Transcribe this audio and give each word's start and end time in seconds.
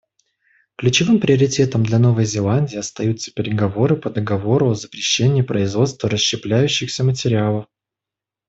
Ключевым 0.77 1.19
приоритетом 1.19 1.85
для 1.85 1.99
Новой 1.99 2.25
Зеландии 2.25 2.75
остаются 2.75 3.31
переговоры 3.31 3.95
по 3.95 4.09
договору 4.09 4.71
о 4.71 4.73
запрещении 4.73 5.43
производства 5.43 6.09
расщепляющихся 6.09 7.03
материалов. 7.03 7.67